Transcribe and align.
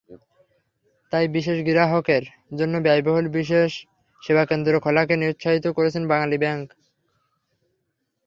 তাই 1.11 1.25
বিশেষ 1.35 1.57
গ্রাহকের 1.67 2.23
জন্য 2.59 2.73
ব্যয়বহুল 2.85 3.25
বিশেষ 3.37 3.71
সেবাকেন্দ্র 4.21 4.73
খোলাকে 4.79 5.15
নিরুৎসাহিত 5.17 5.65
করেছে 5.77 5.97
বাংলাদেশ 6.11 6.39
ব্যাংক। 6.43 6.67